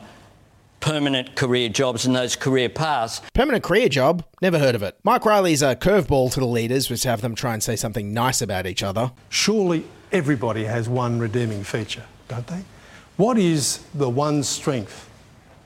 permanent 0.79 1.35
career 1.35 1.69
jobs 1.69 2.05
and 2.05 2.15
those 2.15 2.35
career 2.35 2.69
paths. 2.69 3.21
Permanent 3.33 3.63
career 3.63 3.89
job? 3.89 4.23
Never 4.41 4.59
heard 4.59 4.75
of 4.75 4.83
it. 4.83 4.97
Mike 5.03 5.25
Riley's 5.25 5.61
a 5.61 5.75
curveball 5.75 6.31
to 6.33 6.39
the 6.39 6.45
leaders 6.45 6.89
was 6.89 7.01
to 7.01 7.09
have 7.09 7.21
them 7.21 7.35
try 7.35 7.53
and 7.53 7.63
say 7.63 7.75
something 7.75 8.13
nice 8.13 8.41
about 8.41 8.65
each 8.65 8.83
other. 8.83 9.11
Surely 9.29 9.85
everybody 10.11 10.65
has 10.65 10.87
one 10.87 11.19
redeeming 11.19 11.63
feature, 11.63 12.03
don't 12.27 12.47
they? 12.47 12.63
What 13.17 13.37
is 13.37 13.83
the 13.93 14.09
one 14.09 14.43
strength, 14.43 15.09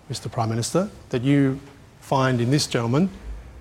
Mr. 0.10 0.32
Prime 0.32 0.50
Minister, 0.50 0.90
that 1.10 1.22
you 1.22 1.60
find 2.00 2.40
in 2.42 2.50
this 2.50 2.66
gentleman 2.66 3.10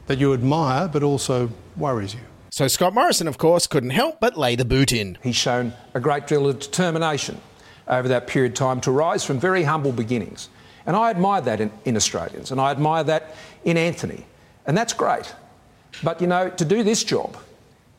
that 0.07 0.19
you 0.19 0.33
admire 0.33 0.89
but 0.89 1.03
also 1.03 1.51
worries 1.77 2.15
you? 2.15 2.21
So 2.51 2.67
Scott 2.69 2.95
Morrison, 2.95 3.29
of 3.29 3.39
course, 3.39 3.67
couldn't 3.67 3.91
help 3.91 4.21
but 4.21 4.37
lay 4.37 4.57
the 4.57 4.65
boot 4.65 4.93
in. 4.93 5.19
He's 5.23 5.37
shown 5.37 5.73
a 5.95 6.01
great 6.01 6.27
deal 6.27 6.49
of 6.49 6.59
determination 6.59 7.41
over 7.87 8.09
that 8.09 8.27
period 8.27 8.53
of 8.53 8.59
time 8.59 8.81
to 8.83 8.91
rise 8.91 9.25
from 9.25 9.39
very 9.39 9.65
humble 9.65 9.93
beginnings. 9.93 10.49
And 10.91 10.97
I 10.97 11.11
admire 11.11 11.41
that 11.43 11.61
in, 11.61 11.71
in 11.85 11.95
Australians, 11.95 12.51
and 12.51 12.61
I 12.61 12.73
admire 12.73 13.05
that 13.05 13.37
in 13.65 13.77
Anthony. 13.77 14.27
And 14.67 14.77
that's 14.77 14.93
great. 14.93 15.33
But 16.03 16.21
you 16.21 16.27
know, 16.27 16.51
to 16.51 16.65
do 16.65 16.83
this 16.83 17.05
job, 17.05 17.37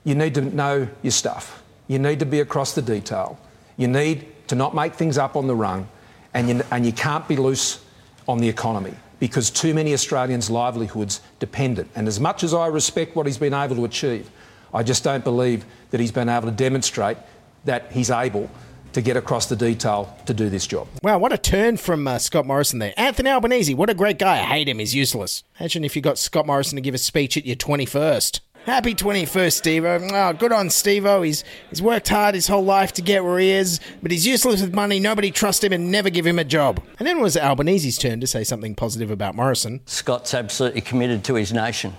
you 0.04 0.14
need 0.14 0.36
to 0.36 0.42
know 0.42 0.90
your 1.02 1.12
stuff. 1.12 1.64
You 1.88 2.00
need 2.00 2.20
to 2.20 2.26
be 2.26 2.42
across 2.42 2.76
the 2.76 2.82
detail. 2.82 3.40
You 3.78 3.88
need 3.88 4.28
to 4.50 4.56
not 4.56 4.76
make 4.76 4.96
things 4.96 5.18
up 5.18 5.38
on 5.38 5.48
the 5.48 5.56
run, 5.56 5.88
and 6.34 6.50
you, 6.50 6.64
and 6.70 6.86
you 6.86 6.92
can't 6.92 7.26
be 7.30 7.38
loose 7.38 7.80
on 8.28 8.40
the 8.40 8.50
economy 8.50 8.96
because 9.22 9.50
too 9.50 9.74
many 9.74 9.94
Australians' 9.94 10.50
livelihoods 10.50 11.22
depend 11.40 11.80
it. 11.80 11.88
And 11.96 12.10
as 12.10 12.20
much 12.20 12.44
as 12.44 12.54
I 12.54 12.68
respect 12.68 13.16
what 13.16 13.26
he's 13.26 13.38
been 13.38 13.54
able 13.54 13.78
to 13.78 13.86
achieve, 13.86 14.30
I 14.74 14.84
just 14.84 15.02
don't 15.02 15.24
believe 15.24 15.64
that 15.92 16.02
he's 16.02 16.12
been 16.12 16.28
able 16.28 16.50
to 16.50 16.52
demonstrate 16.52 17.16
that 17.64 17.90
he's 17.94 18.10
able 18.10 18.50
to 18.94 19.02
get 19.02 19.18
across 19.18 19.46
the 19.48 19.56
detail 19.56 20.18
to 20.26 20.34
do 20.34 20.50
this 20.50 20.68
job. 20.68 20.88
Wow, 21.04 21.20
what 21.20 21.34
a 21.34 21.38
turn 21.38 21.78
from 21.78 22.08
uh, 22.08 22.18
Scott 22.18 22.46
Morrison 22.46 22.80
there. 22.80 22.94
Anthony 22.98 23.30
Albanese, 23.30 23.74
what 23.74 23.90
a 23.90 23.94
great 23.94 24.20
guy. 24.20 24.40
I 24.40 24.44
hate 24.44 24.68
him, 24.68 24.80
he's 24.80 24.94
useless. 24.96 25.44
Imagine 25.60 25.84
if 25.84 25.96
you 25.96 26.02
got 26.02 26.18
Scott 26.18 26.46
Morrison 26.46 26.76
to 26.76 26.82
give 26.82 26.94
a 26.96 26.98
speech 26.98 27.38
at 27.38 27.46
your 27.46 27.56
21st. 27.56 28.42
Happy 28.66 28.94
21st, 28.94 29.54
Steve 29.54 29.86
Oh, 29.86 30.34
good 30.38 30.52
on 30.52 30.70
Steve 30.70 31.06
He's, 31.24 31.44
he's 31.72 31.82
worked 31.82 32.10
hard 32.10 32.36
his 32.36 32.48
whole 32.48 32.64
life 32.64 32.94
to 32.94 33.02
get 33.02 33.24
where 33.24 33.40
he 33.40 33.50
is, 33.50 33.80
but 34.04 34.12
he's 34.12 34.28
useless 34.28 34.62
with 34.62 34.76
money. 34.76 35.00
Nobody 35.00 35.32
trusts 35.32 35.64
him 35.64 35.74
and 35.74 35.92
never 35.92 36.12
give 36.12 36.28
him 36.28 36.38
a 36.38 36.44
job. 36.44 36.80
And 37.00 37.08
then 37.08 37.18
it 37.18 37.22
was 37.22 37.36
Albanese's 37.36 37.98
turn 37.98 38.20
to 38.20 38.28
say 38.28 38.44
something 38.44 38.76
positive 38.76 39.10
about 39.10 39.34
Morrison. 39.34 39.82
Scott's 39.88 40.36
absolutely 40.36 40.82
committed 40.82 41.24
to 41.24 41.34
his 41.34 41.52
nation, 41.52 41.96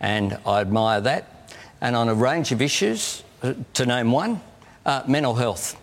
and 0.00 0.38
I 0.46 0.62
admire 0.62 1.02
that. 1.02 1.52
And 1.82 1.94
on 1.94 2.08
a 2.08 2.14
range 2.14 2.52
of 2.52 2.62
issues, 2.62 3.22
uh, 3.42 3.52
to 3.74 3.84
name 3.84 4.12
one, 4.12 4.40
uh, 4.86 5.02
mental 5.06 5.34
health 5.34 5.76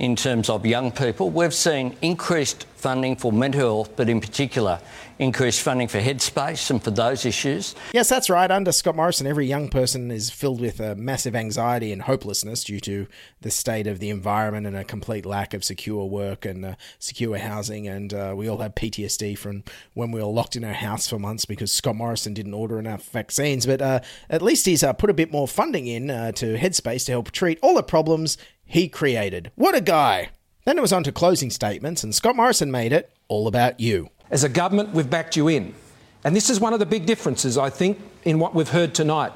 in 0.00 0.16
terms 0.16 0.48
of 0.48 0.64
young 0.64 0.90
people. 0.90 1.28
We've 1.28 1.52
seen 1.52 1.94
increased 2.00 2.64
funding 2.74 3.16
for 3.16 3.30
mental 3.30 3.60
health, 3.60 3.96
but 3.96 4.08
in 4.08 4.18
particular, 4.18 4.80
increased 5.18 5.60
funding 5.60 5.86
for 5.86 5.98
Headspace 5.98 6.70
and 6.70 6.82
for 6.82 6.90
those 6.90 7.26
issues. 7.26 7.74
Yes, 7.92 8.08
that's 8.08 8.30
right. 8.30 8.50
Under 8.50 8.72
Scott 8.72 8.96
Morrison, 8.96 9.26
every 9.26 9.46
young 9.46 9.68
person 9.68 10.10
is 10.10 10.30
filled 10.30 10.62
with 10.62 10.80
a 10.80 10.94
massive 10.94 11.36
anxiety 11.36 11.92
and 11.92 12.00
hopelessness 12.00 12.64
due 12.64 12.80
to 12.80 13.06
the 13.42 13.50
state 13.50 13.86
of 13.86 13.98
the 13.98 14.08
environment 14.08 14.66
and 14.66 14.74
a 14.74 14.84
complete 14.84 15.26
lack 15.26 15.52
of 15.52 15.62
secure 15.62 16.06
work 16.06 16.46
and 16.46 16.64
uh, 16.64 16.74
secure 16.98 17.36
housing. 17.36 17.86
And 17.86 18.14
uh, 18.14 18.32
we 18.34 18.48
all 18.48 18.58
have 18.58 18.74
PTSD 18.74 19.36
from 19.36 19.62
when 19.92 20.10
we 20.10 20.22
were 20.22 20.30
locked 20.30 20.56
in 20.56 20.64
our 20.64 20.72
house 20.72 21.06
for 21.06 21.18
months 21.18 21.44
because 21.44 21.70
Scott 21.70 21.96
Morrison 21.96 22.32
didn't 22.32 22.54
order 22.54 22.78
enough 22.78 23.04
vaccines. 23.10 23.66
But 23.66 23.82
uh, 23.82 24.00
at 24.30 24.40
least 24.40 24.64
he's 24.64 24.82
uh, 24.82 24.94
put 24.94 25.10
a 25.10 25.14
bit 25.14 25.30
more 25.30 25.46
funding 25.46 25.86
in 25.86 26.10
uh, 26.10 26.32
to 26.32 26.56
Headspace 26.56 27.04
to 27.04 27.12
help 27.12 27.30
treat 27.30 27.58
all 27.60 27.74
the 27.74 27.82
problems 27.82 28.38
he 28.70 28.88
created. 28.88 29.50
What 29.56 29.74
a 29.74 29.80
guy! 29.80 30.30
Then 30.64 30.78
it 30.78 30.80
was 30.80 30.92
on 30.92 31.02
to 31.02 31.12
closing 31.12 31.50
statements, 31.50 32.04
and 32.04 32.14
Scott 32.14 32.36
Morrison 32.36 32.70
made 32.70 32.92
it 32.92 33.10
all 33.26 33.48
about 33.48 33.80
you. 33.80 34.10
As 34.30 34.44
a 34.44 34.48
government, 34.48 34.94
we've 34.94 35.10
backed 35.10 35.36
you 35.36 35.48
in. 35.48 35.74
And 36.22 36.36
this 36.36 36.48
is 36.48 36.60
one 36.60 36.72
of 36.72 36.78
the 36.78 36.86
big 36.86 37.04
differences, 37.04 37.58
I 37.58 37.68
think, 37.68 37.98
in 38.24 38.38
what 38.38 38.54
we've 38.54 38.68
heard 38.68 38.94
tonight. 38.94 39.32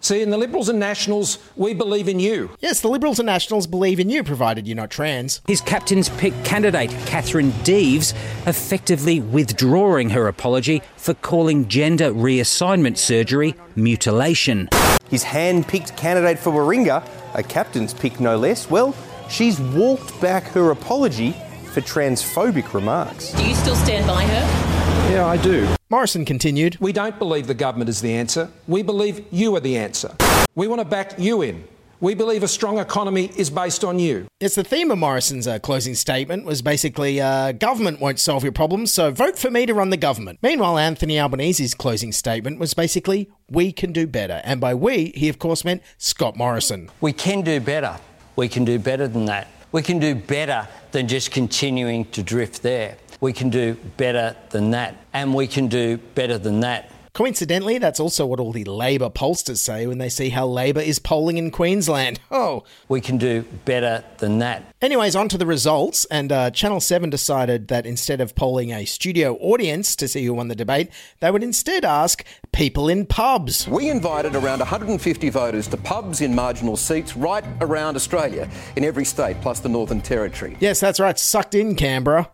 See, 0.00 0.20
in 0.20 0.30
the 0.30 0.36
Liberals 0.36 0.68
and 0.68 0.80
Nationals, 0.80 1.38
we 1.54 1.74
believe 1.74 2.08
in 2.08 2.18
you. 2.18 2.50
Yes, 2.60 2.80
the 2.80 2.88
Liberals 2.88 3.20
and 3.20 3.26
Nationals 3.26 3.68
believe 3.68 4.00
in 4.00 4.10
you, 4.10 4.24
provided 4.24 4.66
you're 4.66 4.76
not 4.76 4.90
trans. 4.90 5.40
His 5.46 5.60
captain's 5.60 6.08
pick 6.08 6.34
candidate, 6.44 6.90
Catherine 7.06 7.52
Deves, 7.62 8.14
effectively 8.46 9.20
withdrawing 9.20 10.10
her 10.10 10.26
apology 10.26 10.82
for 10.96 11.14
calling 11.14 11.68
gender 11.68 12.12
reassignment 12.12 12.98
surgery 12.98 13.54
mutilation. 13.76 14.68
His 15.08 15.22
hand 15.22 15.68
picked 15.68 15.96
candidate 15.96 16.38
for 16.38 16.52
Warringah, 16.52 17.06
a 17.34 17.42
captain's 17.42 17.94
pick 17.94 18.18
no 18.18 18.36
less, 18.36 18.68
well, 18.68 18.94
she's 19.28 19.60
walked 19.60 20.20
back 20.20 20.44
her 20.48 20.70
apology 20.70 21.32
for 21.72 21.80
transphobic 21.80 22.74
remarks. 22.74 23.32
Do 23.32 23.46
you 23.46 23.54
still 23.54 23.76
stand 23.76 24.06
by 24.06 24.24
her? 24.24 25.12
Yeah, 25.12 25.26
I 25.26 25.36
do. 25.36 25.68
Morrison 25.88 26.24
continued 26.24 26.76
We 26.80 26.92
don't 26.92 27.16
believe 27.18 27.46
the 27.46 27.54
government 27.54 27.88
is 27.88 28.00
the 28.00 28.12
answer. 28.12 28.50
We 28.66 28.82
believe 28.82 29.24
you 29.30 29.54
are 29.54 29.60
the 29.60 29.76
answer. 29.76 30.16
We 30.56 30.66
want 30.66 30.80
to 30.80 30.84
back 30.84 31.18
you 31.18 31.42
in. 31.42 31.62
We 31.98 32.14
believe 32.14 32.42
a 32.42 32.48
strong 32.48 32.78
economy 32.78 33.30
is 33.36 33.48
based 33.48 33.82
on 33.82 33.98
you. 33.98 34.26
Yes, 34.40 34.54
the 34.54 34.64
theme 34.64 34.90
of 34.90 34.98
Morrison's 34.98 35.48
uh, 35.48 35.58
closing 35.58 35.94
statement 35.94 36.44
was 36.44 36.60
basically 36.60 37.22
uh, 37.22 37.52
government 37.52 38.00
won't 38.00 38.18
solve 38.18 38.42
your 38.42 38.52
problems, 38.52 38.92
so 38.92 39.10
vote 39.10 39.38
for 39.38 39.50
me 39.50 39.64
to 39.64 39.72
run 39.72 39.88
the 39.88 39.96
government. 39.96 40.38
Meanwhile, 40.42 40.76
Anthony 40.76 41.18
Albanese's 41.18 41.74
closing 41.74 42.12
statement 42.12 42.58
was 42.58 42.74
basically 42.74 43.30
we 43.50 43.72
can 43.72 43.92
do 43.92 44.06
better. 44.06 44.42
And 44.44 44.60
by 44.60 44.74
we, 44.74 45.12
he 45.14 45.30
of 45.30 45.38
course 45.38 45.64
meant 45.64 45.82
Scott 45.96 46.36
Morrison. 46.36 46.90
We 47.00 47.14
can 47.14 47.40
do 47.40 47.60
better. 47.60 47.96
We 48.36 48.48
can 48.48 48.66
do 48.66 48.78
better 48.78 49.08
than 49.08 49.24
that. 49.26 49.48
We 49.72 49.82
can 49.82 49.98
do 49.98 50.14
better 50.14 50.68
than 50.92 51.08
just 51.08 51.30
continuing 51.30 52.04
to 52.06 52.22
drift 52.22 52.62
there. 52.62 52.98
We 53.20 53.32
can 53.32 53.48
do 53.48 53.74
better 53.96 54.36
than 54.50 54.70
that. 54.72 54.96
And 55.14 55.34
we 55.34 55.46
can 55.46 55.68
do 55.68 55.96
better 56.14 56.36
than 56.36 56.60
that. 56.60 56.90
Coincidentally, 57.16 57.78
that's 57.78 57.98
also 57.98 58.26
what 58.26 58.38
all 58.38 58.52
the 58.52 58.64
Labor 58.64 59.08
pollsters 59.08 59.56
say 59.56 59.86
when 59.86 59.96
they 59.96 60.10
see 60.10 60.28
how 60.28 60.46
Labor 60.46 60.80
is 60.80 60.98
polling 60.98 61.38
in 61.38 61.50
Queensland. 61.50 62.20
Oh. 62.30 62.64
We 62.88 63.00
can 63.00 63.16
do 63.16 63.42
better 63.64 64.04
than 64.18 64.40
that. 64.40 64.74
Anyways, 64.82 65.16
on 65.16 65.28
to 65.30 65.38
the 65.38 65.46
results. 65.46 66.04
And 66.06 66.30
uh, 66.30 66.50
Channel 66.50 66.80
7 66.80 67.08
decided 67.08 67.68
that 67.68 67.86
instead 67.86 68.20
of 68.20 68.34
polling 68.34 68.72
a 68.72 68.84
studio 68.84 69.36
audience 69.36 69.96
to 69.96 70.08
see 70.08 70.26
who 70.26 70.34
won 70.34 70.48
the 70.48 70.54
debate, 70.54 70.90
they 71.20 71.30
would 71.30 71.42
instead 71.42 71.84
ask 71.84 72.22
people 72.52 72.88
in 72.90 73.06
pubs. 73.06 73.66
We 73.66 73.88
invited 73.88 74.34
around 74.34 74.58
150 74.58 75.30
voters 75.30 75.66
to 75.68 75.78
pubs 75.78 76.20
in 76.20 76.34
marginal 76.34 76.76
seats 76.76 77.16
right 77.16 77.44
around 77.62 77.96
Australia, 77.96 78.50
in 78.76 78.84
every 78.84 79.06
state, 79.06 79.40
plus 79.40 79.60
the 79.60 79.70
Northern 79.70 80.02
Territory. 80.02 80.58
Yes, 80.60 80.80
that's 80.80 81.00
right. 81.00 81.18
Sucked 81.18 81.54
in 81.54 81.74
Canberra. 81.76 82.30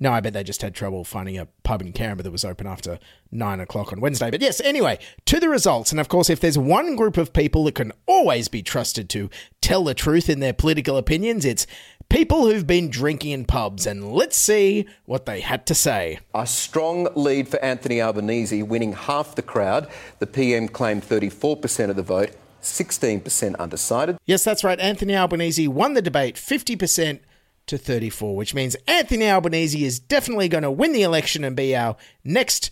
No, 0.00 0.12
I 0.12 0.20
bet 0.20 0.32
they 0.32 0.42
just 0.42 0.62
had 0.62 0.74
trouble 0.74 1.04
finding 1.04 1.38
a 1.38 1.46
pub 1.62 1.80
in 1.80 1.92
Canberra 1.92 2.24
that 2.24 2.30
was 2.32 2.44
open 2.44 2.66
after 2.66 2.98
nine 3.30 3.60
o'clock 3.60 3.92
on 3.92 4.00
Wednesday. 4.00 4.30
But 4.30 4.40
yes, 4.40 4.60
anyway, 4.60 4.98
to 5.26 5.38
the 5.38 5.48
results. 5.48 5.92
And 5.92 6.00
of 6.00 6.08
course, 6.08 6.28
if 6.28 6.40
there's 6.40 6.58
one 6.58 6.96
group 6.96 7.16
of 7.16 7.32
people 7.32 7.64
that 7.64 7.76
can 7.76 7.92
always 8.06 8.48
be 8.48 8.62
trusted 8.62 9.08
to 9.10 9.30
tell 9.60 9.84
the 9.84 9.94
truth 9.94 10.28
in 10.28 10.40
their 10.40 10.52
political 10.52 10.96
opinions, 10.96 11.44
it's 11.44 11.66
people 12.08 12.46
who've 12.46 12.66
been 12.66 12.90
drinking 12.90 13.30
in 13.30 13.44
pubs. 13.44 13.86
And 13.86 14.12
let's 14.12 14.36
see 14.36 14.86
what 15.04 15.26
they 15.26 15.40
had 15.40 15.64
to 15.66 15.74
say. 15.74 16.18
A 16.34 16.46
strong 16.46 17.08
lead 17.14 17.48
for 17.48 17.62
Anthony 17.64 18.02
Albanese, 18.02 18.64
winning 18.64 18.94
half 18.94 19.36
the 19.36 19.42
crowd. 19.42 19.88
The 20.18 20.26
PM 20.26 20.68
claimed 20.68 21.04
34% 21.04 21.90
of 21.90 21.96
the 21.96 22.02
vote. 22.02 22.30
16% 22.62 23.56
undecided. 23.58 24.16
Yes, 24.24 24.42
that's 24.42 24.64
right. 24.64 24.80
Anthony 24.80 25.14
Albanese 25.14 25.68
won 25.68 25.92
the 25.92 26.02
debate 26.02 26.36
50% 26.36 27.20
to 27.66 27.78
34, 27.78 28.36
which 28.36 28.54
means 28.54 28.76
Anthony 28.86 29.28
Albanese 29.28 29.84
is 29.84 29.98
definitely 29.98 30.48
going 30.48 30.62
to 30.62 30.70
win 30.70 30.92
the 30.92 31.02
election 31.02 31.44
and 31.44 31.56
be 31.56 31.74
our 31.74 31.96
next 32.24 32.70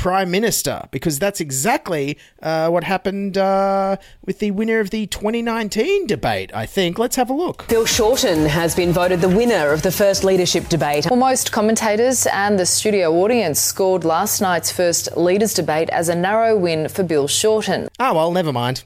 Prime 0.00 0.30
Minister, 0.30 0.88
because 0.92 1.18
that's 1.18 1.40
exactly 1.40 2.16
uh, 2.42 2.70
what 2.70 2.84
happened 2.84 3.36
uh, 3.36 3.98
with 4.24 4.38
the 4.38 4.50
winner 4.50 4.80
of 4.80 4.88
the 4.88 5.06
2019 5.08 6.06
debate, 6.06 6.50
I 6.54 6.64
think. 6.64 6.98
Let's 6.98 7.16
have 7.16 7.28
a 7.28 7.34
look. 7.34 7.68
Bill 7.68 7.84
Shorten 7.84 8.46
has 8.46 8.74
been 8.74 8.92
voted 8.92 9.20
the 9.20 9.28
winner 9.28 9.72
of 9.72 9.82
the 9.82 9.92
first 9.92 10.24
leadership 10.24 10.68
debate. 10.68 11.04
Well, 11.10 11.18
most 11.18 11.52
commentators 11.52 12.26
and 12.32 12.58
the 12.58 12.64
studio 12.64 13.12
audience 13.12 13.60
scored 13.60 14.04
last 14.04 14.40
night's 14.40 14.72
first 14.72 15.14
leaders 15.18 15.52
debate 15.52 15.90
as 15.90 16.08
a 16.08 16.14
narrow 16.14 16.56
win 16.56 16.88
for 16.88 17.02
Bill 17.02 17.28
Shorten. 17.28 17.88
Oh, 17.98 18.14
well, 18.14 18.32
never 18.32 18.54
mind. 18.54 18.84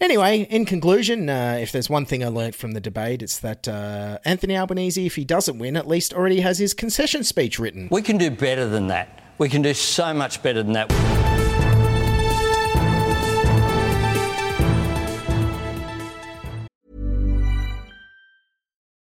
Anyway, 0.00 0.46
in 0.48 0.64
conclusion, 0.64 1.28
uh, 1.28 1.58
if 1.60 1.72
there's 1.72 1.90
one 1.90 2.06
thing 2.06 2.24
I 2.24 2.28
learnt 2.28 2.54
from 2.54 2.72
the 2.72 2.80
debate, 2.80 3.20
it's 3.20 3.38
that 3.40 3.68
uh, 3.68 4.18
Anthony 4.24 4.56
Albanese, 4.56 5.04
if 5.04 5.14
he 5.14 5.26
doesn't 5.26 5.58
win, 5.58 5.76
at 5.76 5.86
least 5.86 6.14
already 6.14 6.40
has 6.40 6.58
his 6.58 6.72
concession 6.72 7.22
speech 7.22 7.58
written. 7.58 7.86
We 7.90 8.00
can 8.00 8.16
do 8.16 8.30
better 8.30 8.66
than 8.66 8.86
that. 8.86 9.20
We 9.36 9.50
can 9.50 9.60
do 9.60 9.74
so 9.74 10.14
much 10.14 10.42
better 10.42 10.62
than 10.62 10.72
that. 10.72 10.90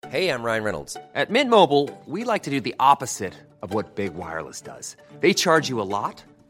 Hey, 0.10 0.30
I'm 0.30 0.44
Ryan 0.44 0.64
Reynolds. 0.64 0.96
At 1.16 1.32
Mint 1.32 1.50
Mobile, 1.50 1.90
we 2.06 2.24
like 2.24 2.44
to 2.44 2.52
do 2.52 2.62
the 2.62 2.76
opposite 2.80 3.34
of 3.64 3.74
what 3.74 3.96
Big 3.96 4.14
Wireless 4.14 4.62
does. 4.62 4.96
They 5.22 5.34
charge 5.34 5.70
you 5.70 5.82
a 5.82 5.90
lot, 5.90 6.24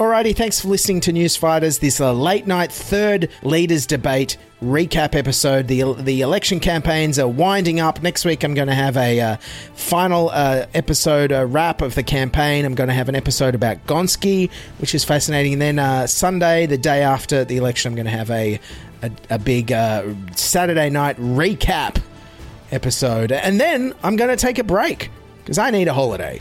Alrighty, 0.00 0.34
thanks 0.34 0.60
for 0.60 0.66
listening 0.66 0.98
to 1.02 1.12
News 1.12 1.36
Fighters. 1.36 1.78
This 1.78 2.00
late 2.00 2.48
night 2.48 2.72
third 2.72 3.30
leaders 3.44 3.86
debate 3.86 4.36
recap 4.60 5.14
episode. 5.14 5.68
The 5.68 5.92
the 5.92 6.20
election 6.20 6.58
campaigns 6.58 7.16
are 7.20 7.28
winding 7.28 7.78
up. 7.78 8.02
Next 8.02 8.24
week, 8.24 8.42
I'm 8.42 8.54
going 8.54 8.66
to 8.66 8.74
have 8.74 8.96
a 8.96 9.20
uh, 9.20 9.36
final 9.74 10.30
uh, 10.30 10.66
episode 10.74 11.30
a 11.30 11.46
wrap 11.46 11.80
of 11.80 11.94
the 11.94 12.02
campaign. 12.02 12.64
I'm 12.64 12.74
going 12.74 12.88
to 12.88 12.94
have 12.94 13.08
an 13.08 13.14
episode 13.14 13.54
about 13.54 13.86
Gonski, 13.86 14.50
which 14.78 14.96
is 14.96 15.04
fascinating. 15.04 15.52
And 15.52 15.62
then 15.62 15.78
uh, 15.78 16.08
Sunday, 16.08 16.66
the 16.66 16.78
day 16.78 17.02
after 17.02 17.44
the 17.44 17.56
election, 17.56 17.92
I'm 17.92 17.94
going 17.94 18.06
to 18.06 18.10
have 18.10 18.30
a 18.32 18.58
a, 19.02 19.12
a 19.30 19.38
big 19.38 19.70
uh, 19.70 20.12
Saturday 20.34 20.90
night 20.90 21.16
recap 21.18 22.02
episode, 22.72 23.30
and 23.30 23.60
then 23.60 23.94
I'm 24.02 24.16
going 24.16 24.30
to 24.30 24.36
take 24.36 24.58
a 24.58 24.64
break 24.64 25.12
because 25.44 25.56
I 25.56 25.70
need 25.70 25.86
a 25.86 25.94
holiday. 25.94 26.40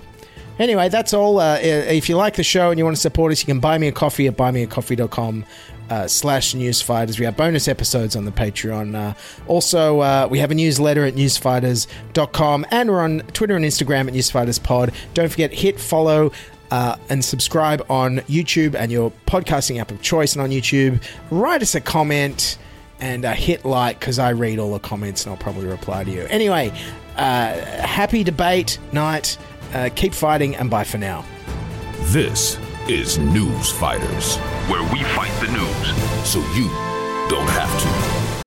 Anyway, 0.59 0.89
that's 0.89 1.13
all. 1.13 1.39
Uh, 1.39 1.57
if 1.61 2.09
you 2.09 2.15
like 2.15 2.35
the 2.35 2.43
show 2.43 2.69
and 2.69 2.77
you 2.77 2.85
want 2.85 2.95
to 2.95 3.01
support 3.01 3.31
us, 3.31 3.41
you 3.41 3.45
can 3.45 3.59
buy 3.59 3.77
me 3.77 3.87
a 3.87 3.91
coffee 3.91 4.27
at 4.27 4.37
buymeacoffee.com 4.37 5.45
uh, 5.89 6.07
slash 6.07 6.53
newsfighters. 6.53 7.19
We 7.19 7.25
have 7.25 7.35
bonus 7.35 7.67
episodes 7.67 8.15
on 8.15 8.25
the 8.25 8.31
Patreon. 8.31 8.95
Uh, 8.95 9.13
also, 9.47 9.99
uh, 9.99 10.27
we 10.29 10.39
have 10.39 10.51
a 10.51 10.55
newsletter 10.55 11.05
at 11.05 11.15
newsfighters.com 11.15 12.65
and 12.71 12.89
we're 12.89 13.01
on 13.01 13.19
Twitter 13.33 13.55
and 13.55 13.65
Instagram 13.65 14.07
at 14.07 14.13
newsfighterspod. 14.13 14.93
Don't 15.13 15.29
forget, 15.29 15.51
hit 15.53 15.79
follow 15.79 16.31
uh, 16.71 16.97
and 17.09 17.23
subscribe 17.23 17.85
on 17.89 18.17
YouTube 18.21 18.75
and 18.75 18.91
your 18.91 19.11
podcasting 19.27 19.79
app 19.79 19.91
of 19.91 20.01
choice 20.01 20.33
and 20.33 20.41
on 20.41 20.49
YouTube. 20.49 21.03
Write 21.29 21.61
us 21.61 21.75
a 21.75 21.81
comment 21.81 22.57
and 22.99 23.25
uh, 23.25 23.33
hit 23.33 23.65
like 23.65 23.99
because 23.99 24.17
I 24.17 24.31
read 24.31 24.59
all 24.59 24.71
the 24.71 24.79
comments 24.79 25.25
and 25.25 25.31
I'll 25.31 25.41
probably 25.41 25.67
reply 25.67 26.03
to 26.03 26.11
you. 26.11 26.21
Anyway, 26.29 26.71
uh, 27.17 27.53
happy 27.85 28.23
debate 28.23 28.79
night. 28.91 29.37
Uh, 29.73 29.89
keep 29.95 30.13
fighting 30.13 30.55
and 30.55 30.69
bye 30.69 30.83
for 30.83 30.97
now. 30.97 31.25
This 32.11 32.59
is 32.87 33.17
News 33.17 33.71
Fighters, 33.71 34.37
where 34.67 34.83
we 34.91 35.03
fight 35.15 35.31
the 35.39 35.51
news 35.51 36.27
so 36.27 36.39
you 36.53 36.69
don't 37.29 37.49
have 37.49 37.81
to. 37.81 38.43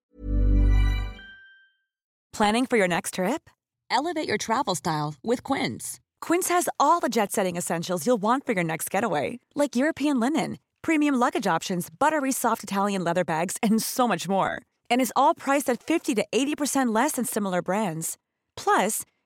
Planning 2.33 2.67
for 2.67 2.77
your 2.77 2.89
next 2.89 3.15
trip? 3.15 3.49
Elevate 3.91 4.29
your 4.29 4.37
travel 4.37 4.75
style 4.75 5.15
with 5.25 5.43
Quince. 5.43 6.01
Quince 6.21 6.51
has 6.51 6.69
all 6.79 7.01
the 7.01 7.09
jet 7.09 7.33
setting 7.33 7.57
essentials 7.57 8.07
you'll 8.07 8.19
want 8.21 8.45
for 8.45 8.53
your 8.53 8.65
next 8.65 8.91
getaway, 8.91 9.39
like 9.55 9.75
European 9.75 10.21
linen, 10.21 10.59
premium 10.83 11.15
luggage 11.15 11.47
options, 11.47 11.89
buttery 11.89 12.33
soft 12.33 12.63
Italian 12.63 13.03
leather 13.03 13.25
bags, 13.25 13.57
and 13.63 13.83
so 13.83 14.07
much 14.07 14.29
more. 14.29 14.61
And 14.91 15.01
is 15.01 15.13
all 15.17 15.35
priced 15.35 15.71
at 15.71 15.83
50 15.83 16.15
to 16.17 16.27
80% 16.31 16.95
less 16.95 17.13
than 17.13 17.25
similar 17.25 17.63
brands. 17.63 18.19
Plus, 18.57 19.03